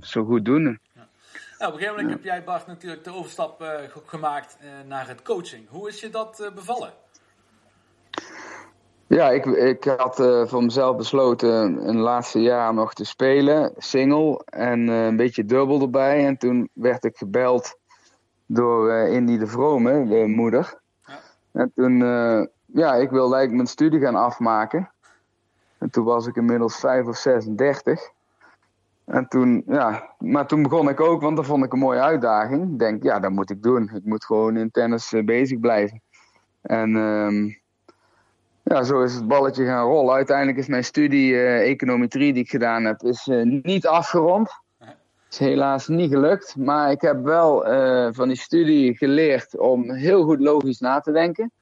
[0.00, 0.62] zo goed doen.
[0.62, 3.68] Nou, op een gegeven moment heb jij, Bart, natuurlijk de overstap uh,
[4.06, 5.68] gemaakt uh, naar het coaching.
[5.68, 6.92] Hoe is je dat uh, bevallen?
[9.06, 10.16] Ja, ik, ik had
[10.48, 16.26] voor mezelf besloten een laatste jaar nog te spelen, single en een beetje dubbel erbij.
[16.26, 17.78] En toen werd ik gebeld
[18.46, 20.80] door Indy de Vrome, de moeder.
[21.06, 21.18] Ja.
[21.52, 21.98] En toen,
[22.66, 24.90] ja, ik wilde eigenlijk mijn studie gaan afmaken.
[25.78, 28.10] En toen was ik inmiddels 5 of 36.
[29.10, 32.72] En toen, ja, maar toen begon ik ook, want dat vond ik een mooie uitdaging.
[32.72, 33.90] Ik denk, ja, dat moet ik doen.
[33.94, 36.02] Ik moet gewoon in tennis uh, bezig blijven.
[36.60, 37.60] En um,
[38.62, 40.14] ja, zo is het balletje gaan rollen.
[40.14, 44.50] Uiteindelijk is mijn studie uh, econometrie die ik gedaan heb, is uh, niet afgerond.
[45.30, 46.56] Is helaas niet gelukt.
[46.56, 47.64] Maar ik heb wel
[48.12, 51.52] van die studie geleerd om heel goed logisch na te denken.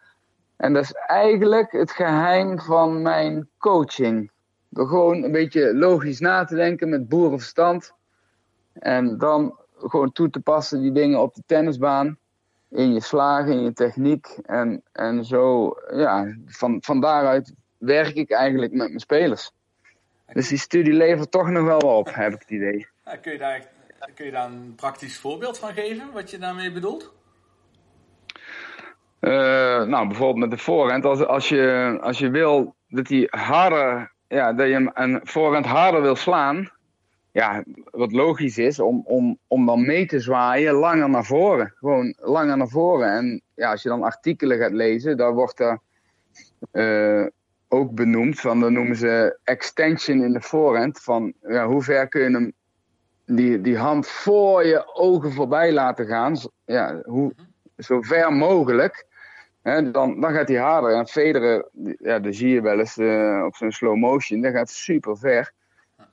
[0.57, 4.31] En dat is eigenlijk het geheim van mijn coaching.
[4.69, 7.95] Door gewoon een beetje logisch na te denken met boerenverstand.
[8.73, 12.19] En dan gewoon toe te passen die dingen op de tennisbaan.
[12.71, 14.27] In je slagen, in je techniek.
[14.43, 19.53] En, en zo, ja, van, van daaruit werk ik eigenlijk met mijn spelers.
[20.33, 22.87] Dus die studie levert toch nog wel op, heb ik het idee.
[23.05, 23.69] Ja, kun, je daar,
[24.15, 27.13] kun je daar een praktisch voorbeeld van geven, wat je daarmee bedoelt?
[29.21, 29.31] Uh,
[29.85, 31.05] nou, bijvoorbeeld met de voorhand.
[31.05, 36.03] Als, als, je, als je wil dat die harder ja, dat je een voorhand harder
[36.03, 36.71] wil slaan.
[37.33, 41.73] Ja, wat logisch is, om, om, om dan mee te zwaaien langer naar voren.
[41.77, 43.13] Gewoon langer naar voren.
[43.13, 45.79] En ja, als je dan artikelen gaat lezen, dan wordt er
[46.73, 47.27] uh,
[47.69, 48.41] ook benoemd.
[48.41, 51.01] Van, dan noemen ze extension in de voorhand.
[51.01, 52.53] Van ja, hoe ver kun je hem
[53.27, 56.37] die, die hand voor je ogen voorbij laten gaan.
[56.65, 57.33] Ja, hoe,
[57.77, 59.07] zo ver mogelijk
[59.93, 60.95] dan, dan gaat hij harder.
[60.95, 64.71] En Federer, ja, dat zie je wel eens uh, op zo'n slow motion, dat gaat
[64.71, 65.53] super ver.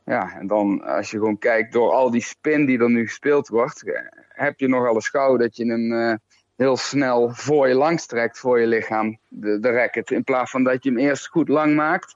[0.06, 3.48] Ja, en dan als je gewoon kijkt door al die spin die er nu gespeeld
[3.48, 6.14] wordt, eh, heb je nogal eens gauw dat je hem uh,
[6.56, 10.12] heel snel voor je langs trekt, voor je lichaam, de, de racket.
[10.12, 12.16] In plaats van dat je hem eerst goed lang maakt,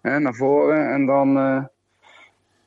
[0.00, 1.36] hè, naar voren en dan...
[1.36, 1.64] Uh,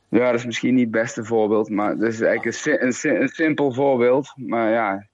[0.08, 3.28] ja, dat is misschien niet het beste voorbeeld, maar dat is eigenlijk een, een, een
[3.28, 4.34] simpel voorbeeld.
[4.36, 5.08] Maar ja,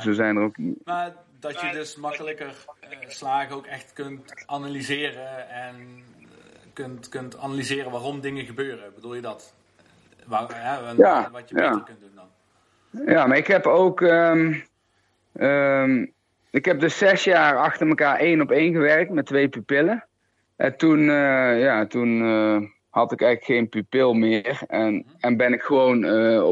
[0.00, 0.56] zo zijn er ook.
[0.84, 5.76] Maar dat je dus makkelijker uh, slagen ook echt kunt analyseren en
[6.20, 6.26] uh,
[6.72, 8.94] kunt, kunt analyseren waarom dingen gebeuren.
[8.94, 9.54] Bedoel je dat?
[10.26, 11.80] Waar, hè, ja, wat je beter ja.
[11.80, 12.28] kunt doen dan.
[13.06, 14.00] Ja, maar ik heb ook.
[14.00, 14.64] Um,
[15.40, 16.12] um,
[16.50, 20.04] ik heb dus zes jaar achter elkaar één op één gewerkt met twee pupillen.
[20.56, 22.20] En toen, uh, ja, toen
[22.90, 24.62] had ik eigenlijk geen pupil meer.
[24.66, 25.04] En, -hmm.
[25.18, 26.00] en ben ik gewoon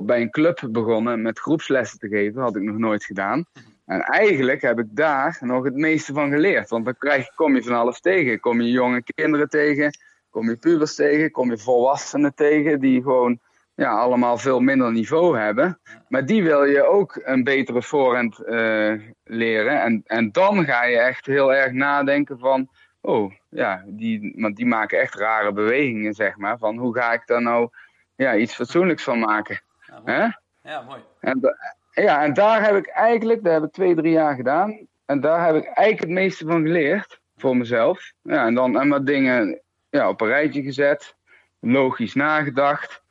[0.07, 2.35] bij een club begonnen met groepslessen te geven.
[2.35, 3.47] Dat had ik nog nooit gedaan.
[3.87, 6.69] En eigenlijk heb ik daar nog het meeste van geleerd.
[6.69, 8.41] Want dan krijg, kom je van alles tegen.
[8.41, 9.99] Kom je jonge kinderen tegen,
[10.31, 13.41] kom je pubers tegen, kom je volwassenen tegen die gewoon
[13.75, 15.81] ja, allemaal veel minder niveau hebben.
[16.09, 19.83] Maar die wil je ook een betere voorhand uh, leren.
[19.83, 22.69] En, en dan ga je echt heel erg nadenken van...
[23.01, 26.59] Oh, ja, die, want die maken echt rare bewegingen, zeg maar.
[26.59, 27.69] Van hoe ga ik daar nou
[28.17, 29.61] ja, iets fatsoenlijks van maken?
[29.87, 30.37] Ja, mooi.
[30.63, 31.01] Ja, mooi.
[31.21, 31.57] En,
[32.03, 34.87] ja, en daar heb ik eigenlijk, dat heb ik twee, drie jaar gedaan.
[35.07, 38.13] En daar heb ik eigenlijk het meeste van geleerd voor mezelf.
[38.23, 41.17] Ja, en dan en wat dingen ja, op een rijtje gezet,
[41.61, 43.03] logisch nagedacht.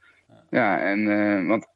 [0.50, 1.68] Ja, en uh, want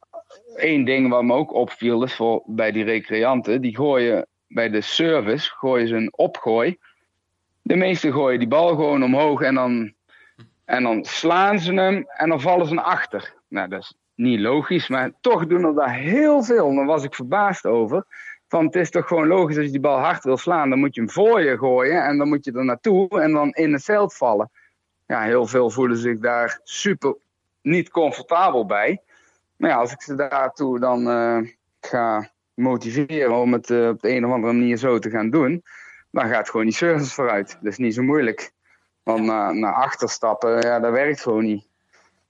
[0.55, 4.81] één ding wat me ook opviel is voor, bij die recreanten, die gooien bij de
[4.81, 6.77] service, gooien ze een opgooi.
[7.61, 9.93] De meesten gooien die bal gewoon omhoog en dan,
[10.65, 13.33] en dan slaan ze hem en dan vallen ze achter.
[13.47, 16.75] Nou, is niet logisch, maar toch doen er daar heel veel.
[16.75, 18.05] Daar was ik verbaasd over.
[18.47, 20.95] Van het is toch gewoon logisch als je die bal hard wil slaan, dan moet
[20.95, 23.83] je hem voor je gooien en dan moet je er naartoe en dan in het
[23.83, 24.51] veld vallen.
[25.05, 27.15] Ja, heel veel voelen zich daar super
[27.61, 29.01] niet comfortabel bij.
[29.55, 31.37] Maar ja, als ik ze daartoe dan uh,
[31.81, 35.63] ga motiveren om het uh, op de een of andere manier zo te gaan doen,
[36.11, 37.57] dan gaat gewoon die service vooruit.
[37.61, 38.51] Dat is niet zo moeilijk.
[39.03, 41.68] Want naar achter stappen, ja, dat werkt gewoon niet.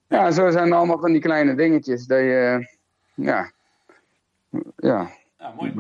[0.10, 2.68] Ja, zo zijn allemaal van die kleine dingetjes dat je,
[3.14, 3.52] ja,
[4.78, 5.74] ja, Ja, mooi.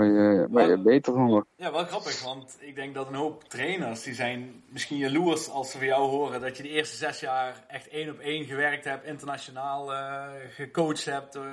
[0.50, 1.48] waar je, beter van wordt.
[1.56, 5.72] Ja, wel grappig, want ik denk dat een hoop trainers die zijn misschien jaloers als
[5.72, 8.86] ze van jou horen dat je de eerste zes jaar echt één op één gewerkt
[8.86, 11.44] hebt, internationaal eh, gecoacht hebt eh,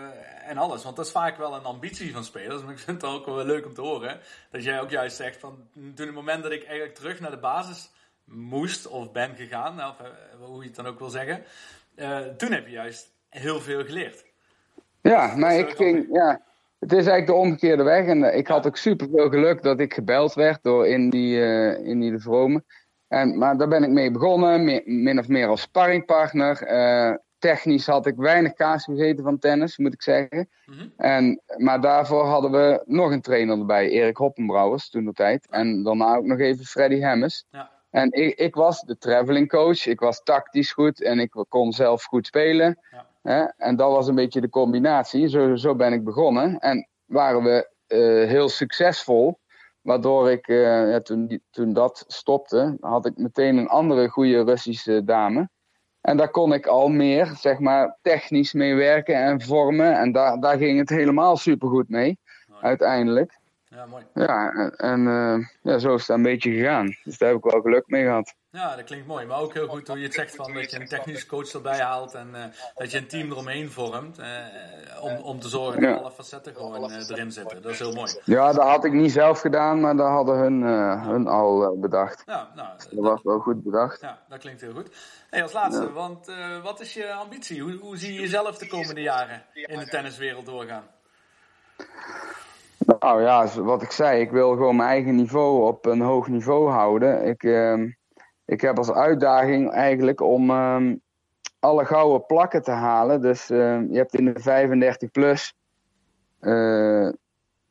[0.49, 0.83] en alles.
[0.83, 2.63] Want dat is vaak wel een ambitie van spelers.
[2.63, 5.41] Maar ik vind het ook wel leuk om te horen dat jij ook juist zegt
[5.41, 7.91] van toen het moment dat ik eigenlijk terug naar de basis
[8.27, 10.07] moest of ben gegaan, of eh,
[10.41, 11.45] hoe je het dan ook wil zeggen,
[11.97, 14.25] eh, toen heb je juist heel veel geleerd.
[15.03, 16.41] Ja, maar ik ging, ja,
[16.79, 18.07] het is eigenlijk de omgekeerde weg.
[18.07, 21.87] En eh, ik had ook super veel geluk dat ik gebeld werd door Indy, eh
[21.87, 22.63] Indy de Vrome.
[23.09, 26.63] En, maar daar ben ik mee begonnen, min of meer als sparringpartner.
[26.63, 30.49] Eh, technisch had ik weinig kaas gegeten van tennis, moet ik zeggen.
[30.67, 30.89] Mhm.
[30.97, 35.47] en, maar daarvoor hadden we nog een trainer erbij, Erik Hoppenbrouwers toen de tijd.
[35.51, 37.47] En daarna ook nog even Freddy Hemmes.
[37.51, 37.71] Ja.
[37.97, 42.05] En ik, ik was de traveling coach, ik was tactisch goed en ik kon zelf
[42.05, 42.79] goed spelen.
[43.23, 43.55] Ja.
[43.57, 45.29] En dat was een beetje de combinatie.
[45.29, 46.59] Zo, zo ben ik begonnen.
[46.59, 49.39] En waren we eh, heel succesvol.
[49.83, 55.05] Waardoor ik, eh, ja, toen, toen dat stopte, had ik meteen een andere goede Russische
[55.05, 55.49] dame.
[56.01, 59.99] En daar kon ik al meer, zeg maar, technisch mee werken en vormen.
[59.99, 62.19] En daar, daar ging het helemaal supergoed mee,
[62.61, 63.39] uiteindelijk.
[63.77, 64.05] Ja, mooi.
[64.15, 66.97] Ja, en, eh, ja, zo is het een beetje gegaan.
[67.05, 68.35] Dus daar heb ik wel geluk mee gehad.
[68.51, 69.27] Ja, dat klinkt mooi.
[69.27, 71.79] Maar ook heel goed hoe je het zegt van dat je een technische coach erbij
[71.81, 74.19] haalt en eh, dat je een team eromheen vormt.
[74.19, 74.27] eh,
[75.01, 75.97] om, om te zorgen dat Ja.
[75.97, 77.63] alle facetten gewoon erin zitten.
[77.63, 78.13] Dat is heel mooi.
[78.25, 80.63] Ja, dat had ik niet zelf gedaan, maar dat hadden hun,
[81.09, 82.23] hun al bedacht.
[82.27, 84.01] Ja, nou, Dat was wel goed bedacht.
[84.01, 84.97] ja, dat klinkt heel goed.
[85.31, 86.31] Hey, als laatste, want
[86.63, 87.63] wat is je ambitie?
[87.63, 90.85] Hoe, hoe zie je jezelf de komende jaren in de tenniswereld doorgaan?
[92.87, 96.71] Nou ja, wat ik zei, ik wil gewoon mijn eigen niveau op een hoog niveau
[96.71, 97.27] houden.
[97.27, 97.91] Ik, ehm,
[98.45, 100.97] ik heb als uitdaging eigenlijk om ehm,
[101.59, 103.21] alle gouden plakken te halen.
[103.21, 105.55] Dus ehm, je hebt in de 35 plus
[106.41, 107.09] eh,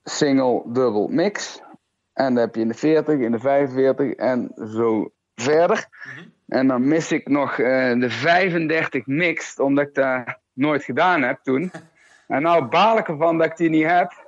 [0.04, 1.62] single, dubbel, mix.
[2.14, 5.88] En dan heb je in de 40, in de 45 en zo verder.
[6.04, 6.28] Mhm.
[6.48, 11.40] En dan mis ik nog eh, de 35 mixed, omdat ik dat nooit gedaan heb
[11.44, 11.72] toen.
[12.28, 14.25] En nou baal ik ervan dat ik die niet heb.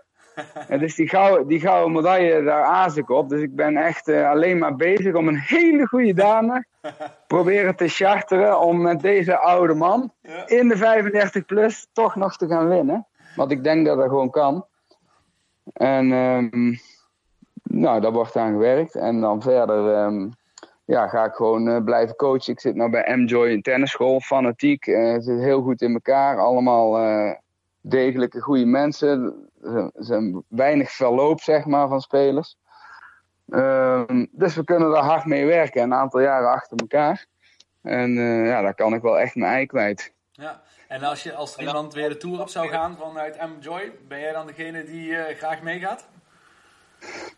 [0.68, 3.30] En dus die gouden, die gouden medaille, daar aas ik op.
[3.30, 6.66] Dus ik ben echt eh, alleen maar bezig om een hele goede dame
[7.28, 10.48] proberen te charteren om met deze oude man Ja.
[10.48, 13.08] in de 35 plus toch nog te gaan winnen.
[13.36, 14.66] Want ik denk dat dat gewoon kan.
[15.74, 16.76] En ehm,
[17.64, 18.96] nou, daar wordt aan gewerkt.
[18.96, 20.30] En dan verder ehm,
[20.86, 22.54] ja, ga ik gewoon eh, blijven coachen.
[22.54, 24.88] Ik zit nou bij M-Joy in tennisschool, fanatiek.
[24.88, 26.38] eh zit heel goed in elkaar.
[26.40, 26.98] Allemaal
[27.82, 29.47] degelijke, goede mensen.
[29.76, 32.58] Er zijn weinig verloop, zeg maar, van spelers.
[33.50, 37.26] Ehm, dus we kunnen daar hard mee werken, een aantal jaren achter elkaar.
[37.82, 40.14] En eh, ja, daar kan ik wel echt mijn ei kwijt.
[40.32, 40.62] Ja.
[40.88, 44.20] En als, je, als er iemand weer de tour op zou gaan vanuit M-Joy, ben
[44.20, 46.08] jij dan degene die eh, graag meegaat?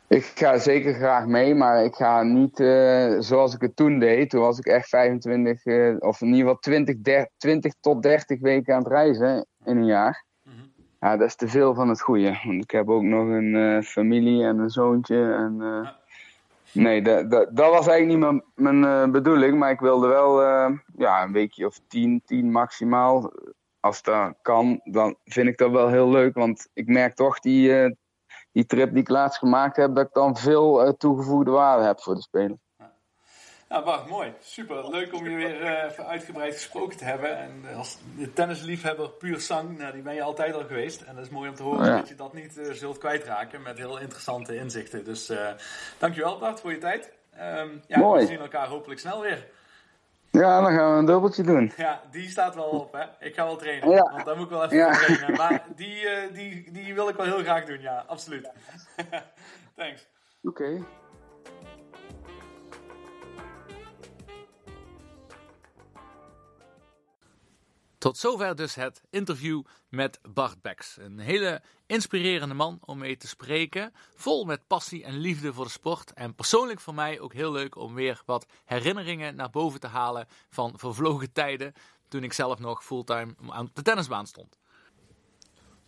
[0.08, 4.30] Ik ga zeker graag mee, maar ik ga niet eh, zoals ik het toen deed.
[4.30, 8.40] Toen was ik echt 25, eh, of in ieder geval 20, der- 20 tot 30
[8.40, 10.26] weken aan het reizen in een jaar.
[11.00, 12.40] Ja, dat is te veel van het goede.
[12.44, 15.34] Want ik heb ook nog een eh, familie en een zoontje.
[15.34, 15.90] En, eh.
[16.74, 19.58] Nee, dat, dat, dat was eigenlijk niet mijn, mijn eh, bedoeling.
[19.58, 20.42] Maar ik wilde wel
[20.96, 23.32] ja, een weekje of 10, 10 maximaal.
[23.80, 26.34] Als dat kan, dan vind ik dat wel heel leuk.
[26.34, 27.98] Want ik merk toch die,
[28.52, 32.16] die trip die ik laatst gemaakt heb, dat ik dan veel toegevoegde waarde heb voor
[32.16, 32.58] de speler.
[33.74, 34.34] Ja, Bart, mooi.
[34.40, 34.90] Super.
[34.90, 37.38] Leuk om je weer eh, even uitgebreid gesproken te hebben.
[37.38, 41.02] En als de tennisliefhebber puur sang, nou, die ben je altijd al geweest.
[41.02, 41.96] En dat is mooi om te horen Ja.
[41.98, 45.04] dat je dat niet eh, zult kwijtraken met heel interessante inzichten.
[45.06, 45.48] Dus eh
[45.98, 47.12] dankjewel Bart voor je tijd.
[47.32, 48.22] Ehm, ja, Mooi.
[48.22, 49.48] We zien elkaar hopelijk snel weer.
[50.32, 51.72] Ja, dan gaan we een dubbeltje doen.
[51.78, 53.26] Ja, die staat wel op hè.
[53.28, 53.90] Ik ga wel trainen.
[53.90, 54.12] Ja.
[54.12, 54.92] Want daar moet ik wel even Ja.
[54.92, 55.36] trainen.
[55.42, 58.04] Maar die, eh, die, die wil ik wel heel graag doen, ja.
[58.08, 58.50] Absoluut.
[59.76, 60.08] Thanks.
[60.44, 60.86] Oké.
[68.00, 70.98] Tot zover dus het interview met Bart Beks.
[70.98, 73.94] Een hele inspirerende man om mee te spreken.
[74.16, 76.14] Vol met passie en liefde voor de sport.
[76.14, 80.28] En persoonlijk voor mij ook heel leuk om weer wat herinneringen naar boven te halen
[80.50, 81.74] van vervlogen tijden.
[82.08, 84.58] Toen ik zelf nog fulltime aan de tennisbaan stond.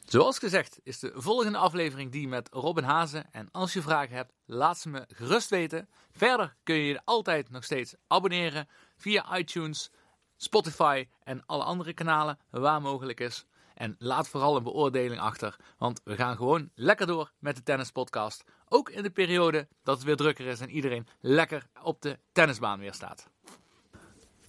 [0.05, 3.31] Zoals gezegd is de volgende aflevering die met Robin Hazen.
[3.31, 5.89] En als je vragen hebt, laat ze me gerust weten.
[6.11, 9.91] Verder kun je je altijd nog steeds abonneren via iTunes,
[10.43, 13.45] Spotify en alle andere kanalen waar mogelijk is.
[13.73, 18.43] En laat vooral een beoordeling achter, want we gaan gewoon lekker door met de tennispodcast.
[18.67, 22.79] Ook in de periode dat het weer drukker is en iedereen lekker op de tennisbaan
[22.79, 23.29] weer staat.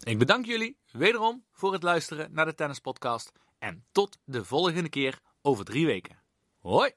[0.03, 3.33] Ik bedank jullie wederom voor het luisteren naar de Tennispodcast.
[3.59, 6.19] En tot de volgende keer over drie weken.
[6.59, 6.93] Hoi!